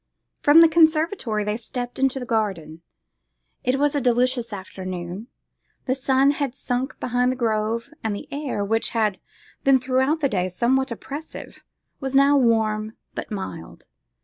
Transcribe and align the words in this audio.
From 0.39 0.61
the 0.61 0.67
conservatory 0.67 1.43
they 1.43 1.57
stepped 1.57 1.99
into 1.99 2.19
the 2.19 2.25
garden. 2.25 2.81
It 3.63 3.77
was 3.77 3.93
a 3.93 4.01
delicious 4.01 4.51
afternoon; 4.51 5.27
the 5.85 5.93
sun 5.93 6.31
had 6.31 6.55
sunk 6.55 6.99
behind 6.99 7.31
the 7.31 7.35
grove, 7.35 7.91
and 8.03 8.15
the 8.15 8.27
air, 8.33 8.65
which 8.65 8.89
had 8.97 9.19
been 9.63 9.79
throughout 9.79 10.19
the 10.21 10.27
day 10.27 10.47
somewhat 10.47 10.89
oppressive, 10.89 11.63
was 11.99 12.15
now 12.15 12.35
warm, 12.35 12.93
but 13.13 13.29
mild. 13.29 13.85